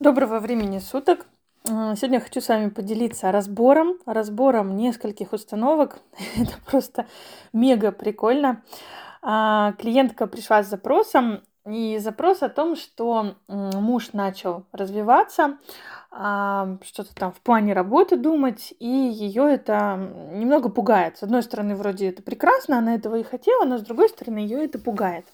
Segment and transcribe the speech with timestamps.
[0.00, 1.26] Доброго времени суток.
[1.68, 5.98] Э, Сегодня хочу с вами поделиться разбором, разбором нескольких установок.
[6.36, 7.06] Это просто
[7.52, 8.62] мега прикольно.
[9.22, 15.58] А, Клиентка пришла с запросом, и запрос о том, что муж начал развиваться,
[16.12, 19.96] а, что-то там в плане работы думать, и ее это
[20.32, 21.18] немного пугает.
[21.18, 24.64] С одной стороны, вроде это прекрасно, она этого и хотела, но с другой стороны, ее
[24.64, 25.26] это пугает.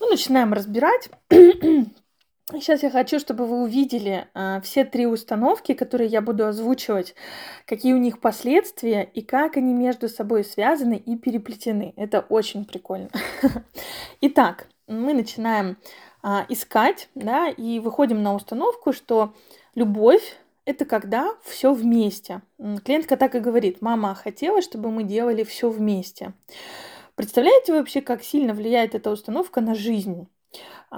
[0.00, 1.08] Ну, начинаем разбирать.
[2.52, 7.16] Сейчас я хочу, чтобы вы увидели а, все три установки, которые я буду озвучивать,
[7.64, 11.92] какие у них последствия и как они между собой связаны и переплетены.
[11.96, 13.08] Это очень прикольно.
[14.20, 15.76] Итак, мы начинаем
[16.22, 19.34] а, искать, да, и выходим на установку, что
[19.74, 22.42] любовь это когда все вместе.
[22.84, 26.32] Клиентка так и говорит: мама хотела, чтобы мы делали все вместе.
[27.16, 30.28] Представляете вообще, как сильно влияет эта установка на жизнь?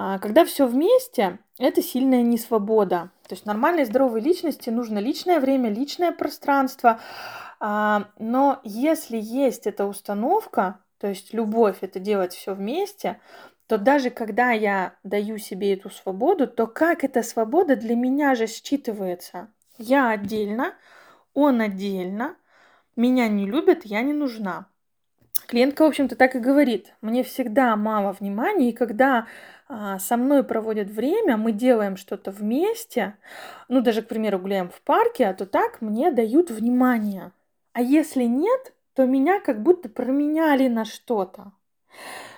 [0.01, 3.11] А, Когда все вместе, это сильная несвобода.
[3.27, 7.01] То есть нормальной здоровой личности нужно личное время, личное пространство.
[7.59, 13.21] А, Но если есть эта установка, то есть любовь это делать все вместе,
[13.67, 18.45] то даже когда я даю себе эту свободу, то как эта свобода для меня же
[18.45, 19.49] считывается?
[19.79, 20.75] Я отдельно,
[21.35, 22.37] он отдельно,
[22.95, 24.69] меня не любят, я не нужна.
[25.49, 26.93] Клиентка, в общем-то, так и говорит.
[27.01, 29.27] Мне всегда мало внимания, и когда
[29.69, 33.17] со мной проводят время, мы делаем что-то вместе,
[33.69, 37.33] ну, даже, к примеру, гуляем в парке, а то так мне дают внимание.
[37.75, 41.53] А если нет, то меня как будто променяли на что-то.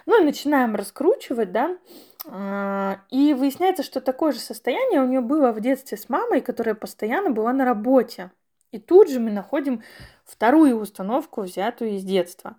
[0.06, 1.78] Ну и начинаем раскручивать, да,
[2.26, 6.74] а, и выясняется, что такое же состояние у нее было в детстве с мамой, которая
[6.74, 8.30] постоянно была на работе.
[8.72, 9.82] И тут же мы находим
[10.24, 12.56] вторую установку, взятую из детства.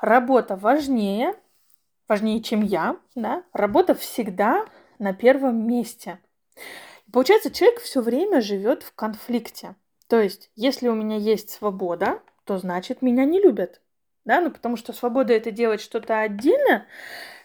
[0.00, 1.34] Работа важнее,
[2.08, 3.44] важнее, чем я, да?
[3.52, 4.66] Работа всегда
[4.98, 6.18] на первом месте.
[7.12, 9.76] Получается, человек все время живет в конфликте.
[10.08, 13.80] То есть, если у меня есть свобода, то значит меня не любят.
[14.24, 16.86] Да, ну потому что свобода это делать что-то отдельно,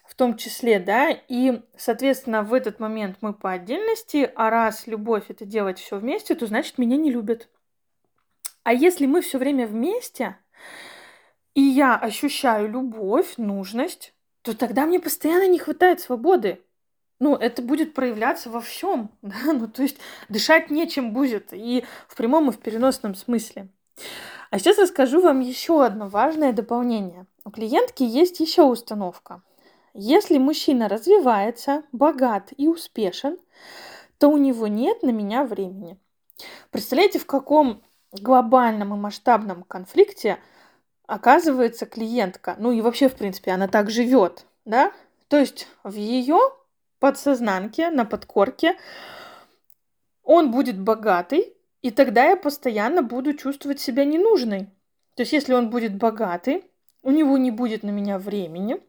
[0.05, 5.25] в том числе, да, и, соответственно, в этот момент мы по отдельности, а раз любовь
[5.27, 7.49] это делать все вместе, то значит меня не любят.
[8.63, 10.37] А если мы все время вместе,
[11.53, 16.61] и я ощущаю любовь, нужность, то тогда мне постоянно не хватает свободы.
[17.19, 19.97] Ну, это будет проявляться во всем, да, ну, то есть
[20.29, 23.67] дышать нечем будет, и в прямом, и в переносном смысле.
[24.51, 27.27] А сейчас расскажу вам еще одно важное дополнение.
[27.45, 29.41] У клиентки есть еще установка.
[29.93, 33.37] Если мужчина развивается, богат и успешен,
[34.17, 35.97] то у него нет на меня времени.
[36.71, 40.39] Представляете, в каком глобальном и масштабном конфликте
[41.09, 42.55] оказывается клиентка.
[42.59, 44.93] Ну и вообще, в принципе, она так живет, да?
[45.27, 46.37] То есть в ее
[46.99, 48.77] подсознанке, на подкорке
[50.23, 54.69] он будет богатый, и тогда я постоянно буду чувствовать себя ненужной.
[55.15, 56.65] То есть если он будет богатый,
[57.01, 58.79] у него не будет на меня времени,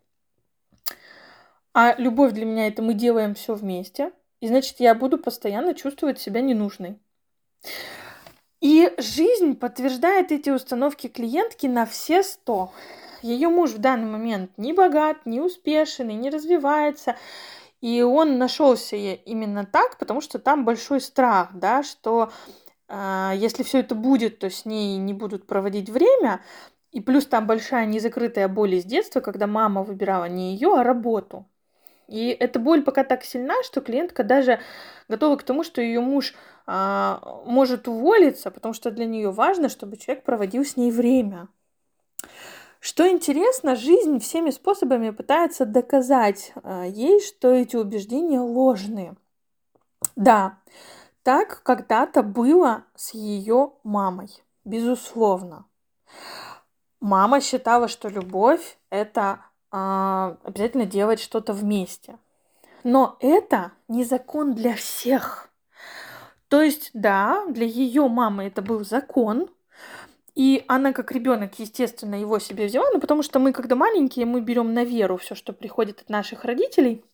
[1.73, 6.21] а любовь для меня это мы делаем все вместе, и значит я буду постоянно чувствовать
[6.21, 6.99] себя ненужной.
[8.61, 12.73] И жизнь подтверждает эти установки клиентки на все сто.
[13.23, 17.17] Ее муж в данный момент не богат, не успешен и не развивается.
[17.81, 22.31] И он нашелся именно так, потому что там большой страх, да, что
[22.89, 26.43] э, если все это будет, то с ней не будут проводить время.
[26.93, 31.47] И плюс там большая незакрытая боль из детства, когда мама выбирала не ее, а работу.
[32.11, 34.59] И эта боль пока так сильна, что клиентка даже
[35.09, 36.35] готова к тому, что ее муж
[36.67, 41.47] а, может уволиться, потому что для нее важно, чтобы человек проводил с ней время.
[42.81, 49.15] Что интересно, жизнь всеми способами пытается доказать а, ей, что эти убеждения ложные.
[50.17, 50.59] Да,
[51.23, 54.31] так когда-то было с ее мамой,
[54.65, 55.67] безусловно.
[56.99, 62.19] Мама считала, что любовь это обязательно делать что-то вместе.
[62.83, 65.51] Но это не закон для всех.
[66.49, 69.49] То есть, да, для ее мамы это был закон,
[70.35, 74.41] и она как ребенок, естественно, его себе взяла, ну потому что мы, когда маленькие, мы
[74.41, 77.05] берем на веру все, что приходит от наших родителей,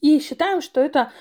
[0.00, 1.12] и считаем, что это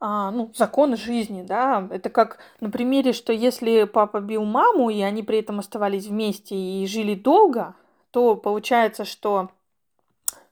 [0.00, 5.00] а, ну, закон жизни, да, это как на примере, что если папа бил маму, и
[5.00, 7.74] они при этом оставались вместе и жили долго,
[8.10, 9.50] то получается, что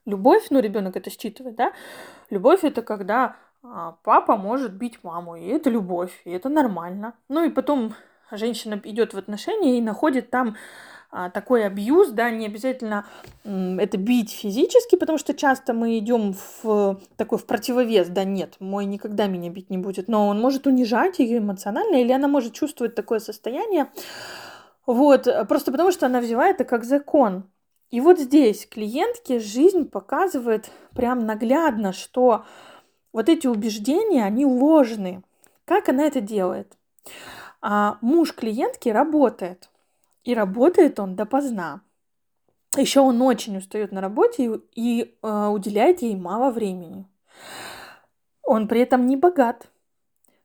[0.05, 1.73] любовь, ну, ребенок это считывает, да,
[2.29, 7.13] любовь это когда а, папа может бить маму, и это любовь, и это нормально.
[7.29, 7.93] Ну и потом
[8.31, 10.57] женщина идет в отношения и находит там
[11.11, 13.05] а, такой абьюз, да, не обязательно
[13.43, 18.85] это бить физически, потому что часто мы идем в такой в противовес, да, нет, мой
[18.85, 22.95] никогда меня бить не будет, но он может унижать ее эмоционально, или она может чувствовать
[22.95, 23.91] такое состояние,
[24.85, 27.45] вот, просто потому что она взяла это как закон.
[27.93, 32.43] И вот здесь клиентке жизнь показывает прям наглядно, что
[33.11, 35.21] вот эти убеждения, они ложные.
[35.65, 36.75] Как она это делает?
[37.61, 39.69] А муж клиентки работает.
[40.23, 41.81] И работает он допоздна.
[42.75, 47.05] Еще он очень устает на работе и, и э, уделяет ей мало времени.
[48.41, 49.69] Он при этом не богат.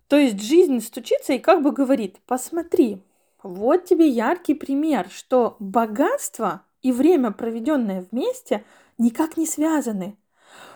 [0.06, 3.02] То есть жизнь стучится и как бы говорит, посмотри,
[3.42, 8.64] вот тебе яркий пример, что богатство и время, проведенное вместе,
[8.98, 10.18] никак не связаны.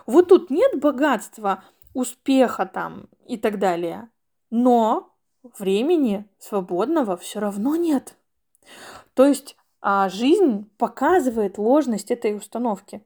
[0.07, 1.65] Вот тут нет богатства,
[1.95, 4.09] успеха там и так далее,
[4.51, 5.15] но
[5.59, 8.17] времени свободного все равно нет.
[9.15, 13.03] То есть а жизнь показывает ложность этой установки.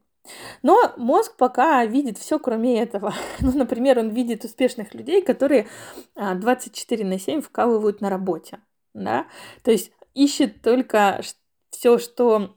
[0.63, 3.15] Но мозг пока видит все, кроме этого.
[3.41, 5.69] Ну, например, он видит успешных людей, которые
[6.15, 8.61] 24 а, на 7 вкалывают на работе.
[8.93, 9.27] Да?
[9.63, 11.23] То есть ищет только
[11.71, 12.55] все, что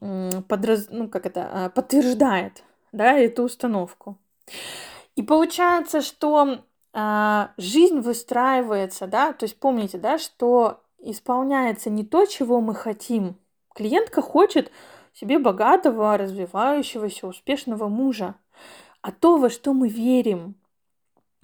[0.47, 0.87] подраз...
[0.89, 4.17] ну, как это, а, подтверждает да, эту установку.
[5.15, 6.59] И получается, что
[6.93, 13.35] а, жизнь выстраивается, да, то есть помните, да, что исполняется не то, чего мы хотим.
[13.75, 14.71] Клиентка хочет
[15.13, 18.35] себе богатого, развивающегося, успешного мужа.
[19.01, 20.55] А то, во что мы верим,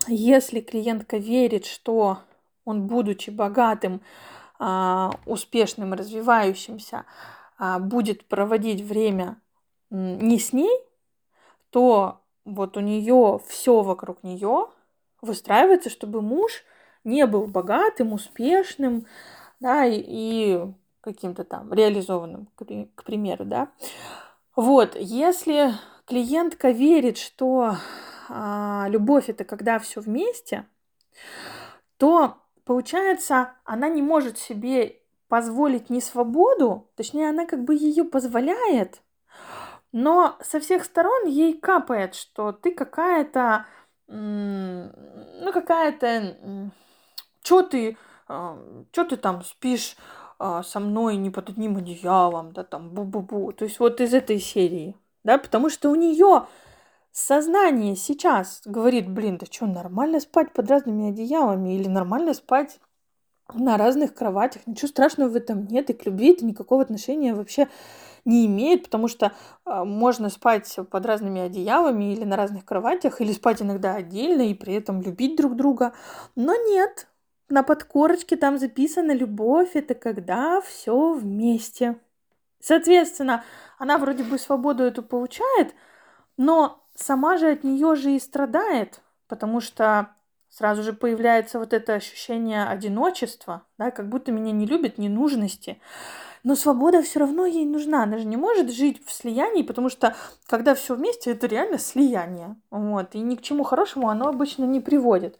[0.07, 2.19] если клиентка верит, что
[2.63, 4.01] он, будучи богатым,
[4.59, 7.05] а, успешным, развивающимся,
[7.57, 9.41] будет проводить время
[9.89, 10.79] не с ней,
[11.69, 14.67] то вот у нее все вокруг нее
[15.21, 16.63] выстраивается, чтобы муж
[17.03, 19.05] не был богатым, успешным,
[19.59, 22.65] да, и, и каким-то там реализованным, к,
[22.95, 23.69] к примеру, да.
[24.55, 25.73] Вот, если
[26.05, 27.75] клиентка верит, что
[28.29, 30.65] а, любовь это когда все вместе,
[31.97, 39.01] то получается, она не может себе позволить не свободу, точнее, она как бы ее позволяет,
[39.91, 43.65] но со всех сторон ей капает, что ты какая-то,
[44.07, 46.71] ну, какая-то,
[47.41, 48.57] что ты а,
[48.91, 49.95] что ты там спишь
[50.39, 53.53] а, со мной не под одним одеялом, да, там, бу-бу-бу.
[53.53, 56.47] То есть вот из этой серии, да, потому что у нее
[57.11, 62.79] сознание сейчас говорит, блин, да что, нормально спать под разными одеялами или нормально спать
[63.53, 67.67] на разных кроватях, ничего страшного в этом нет, и к любви это никакого отношения вообще
[68.25, 69.33] не имеет, потому что
[69.65, 74.55] э, можно спать под разными одеялами или на разных кроватях, или спать иногда отдельно и
[74.55, 75.93] при этом любить друг друга.
[76.35, 77.07] Но нет,
[77.49, 81.99] на подкорочке там записано «Любовь– это когда все вместе».
[82.59, 83.43] Соответственно,
[83.77, 85.75] она вроде бы свободу эту получает,
[86.35, 90.09] но сама же от нее же и страдает, потому что
[90.55, 95.81] сразу же появляется вот это ощущение одиночества, да, как будто меня не любят, ненужности.
[96.43, 98.03] Но свобода все равно ей нужна.
[98.03, 100.15] Она же не может жить в слиянии, потому что
[100.45, 102.55] когда все вместе, это реально слияние.
[102.69, 103.15] Вот.
[103.15, 105.39] И ни к чему хорошему оно обычно не приводит.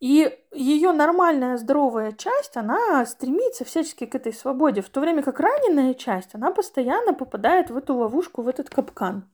[0.00, 5.38] И ее нормальная здоровая часть, она стремится всячески к этой свободе, в то время как
[5.38, 9.30] раненая часть, она постоянно попадает в эту ловушку, в этот капкан.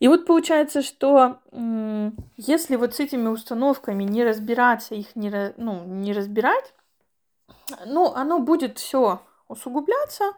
[0.00, 1.40] И вот получается, что
[2.36, 6.72] если вот с этими установками не разбираться, их не, ну, не разбирать,
[7.84, 10.32] ну, оно будет все усугубляться,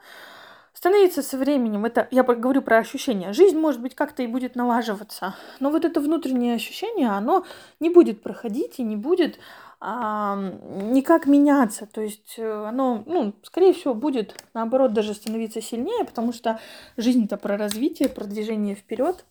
[0.73, 5.35] становится со временем, это я говорю про ощущения, жизнь, может быть, как-то и будет налаживаться,
[5.59, 7.45] но вот это внутреннее ощущение, оно
[7.81, 9.39] не будет проходить и не будет
[9.83, 16.05] а, никак меняться, то есть э, оно, ну, скорее всего, будет, наоборот, даже становиться сильнее,
[16.05, 16.61] потому что
[16.99, 19.25] жизнь-то про развитие, про движение вперед.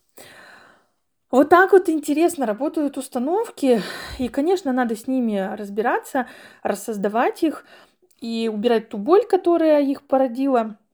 [1.31, 3.81] Вот так вот интересно работают установки,
[4.17, 6.27] и, конечно, надо с ними разбираться,
[6.63, 7.65] рассоздавать их
[8.19, 10.77] и убирать ту боль, которая их породила–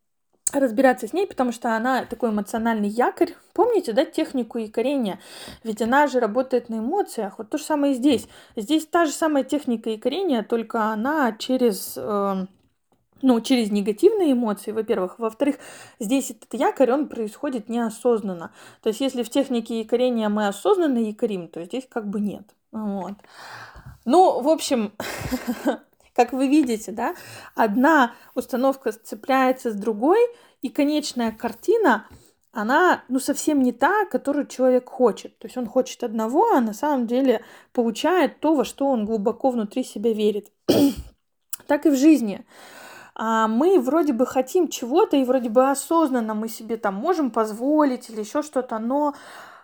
[0.59, 3.33] разбираться с ней, потому что она такой эмоциональный якорь.
[3.53, 5.19] Помните, да, технику якорения?
[5.63, 7.37] Ведь она же работает на эмоциях.
[7.37, 8.27] Вот то же самое и здесь.
[8.55, 11.95] Здесь та же самая техника якорения, только она через...
[11.97, 12.45] Э,
[13.25, 15.17] ну, через негативные эмоции, во-первых.
[15.17, 15.55] Во-вторых,
[15.99, 18.51] здесь этот якорь, он происходит неосознанно.
[18.83, 22.43] То есть, если в технике якорения мы осознанно якорим, то здесь как бы нет.
[22.71, 23.13] Вот.
[24.05, 24.91] Ну, в общем,
[26.15, 27.13] Как вы видите, да,
[27.55, 30.19] одна установка цепляется с другой,
[30.61, 32.07] и конечная картина,
[32.53, 35.37] она, ну, совсем не та, которую человек хочет.
[35.39, 37.41] То есть он хочет одного, а на самом деле
[37.73, 40.53] получает то, во что он глубоко внутри себя верит.
[41.67, 42.45] так и в жизни.
[43.15, 48.09] А мы вроде бы хотим чего-то, и вроде бы осознанно мы себе там можем позволить
[48.09, 49.15] или еще что-то, но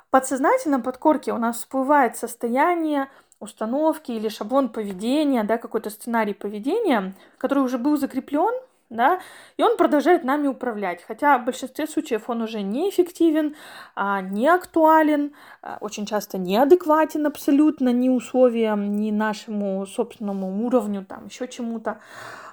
[0.10, 7.14] подсознательно, под корке у нас всплывает состояние установки или шаблон поведения, да, какой-то сценарий поведения,
[7.38, 8.54] который уже был закреплен,
[8.92, 9.20] да,
[9.58, 11.02] и он продолжает нами управлять.
[11.08, 13.56] Хотя в большинстве случаев он уже неэффективен,
[13.96, 21.28] а, не актуален, а, очень часто неадекватен абсолютно ни условиям, ни нашему собственному уровню, там,
[21.28, 22.00] еще чему-то.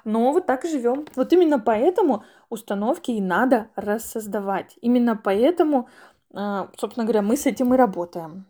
[0.04, 1.07] Но вот так живем.
[1.16, 4.76] Вот именно поэтому установки и надо рассоздавать.
[4.80, 5.88] Именно поэтому,
[6.33, 8.47] а, собственно говоря, мы с этим и работаем.